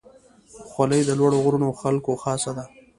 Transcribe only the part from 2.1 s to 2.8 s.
خاصه ده.